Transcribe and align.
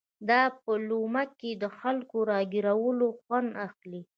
دا 0.29 0.41
په 0.63 0.71
لومه 0.87 1.23
کې 1.39 1.51
د 1.61 1.63
خلکو 1.77 2.17
له 2.21 2.25
را 2.29 2.39
ګيرولو 2.53 3.07
خوند 3.21 3.49
اخلي. 3.67 4.01